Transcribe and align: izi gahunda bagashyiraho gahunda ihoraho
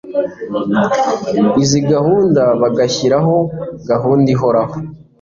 izi 1.63 1.79
gahunda 1.91 2.41
bagashyiraho 2.61 3.35
gahunda 3.89 4.27
ihoraho 4.35 4.75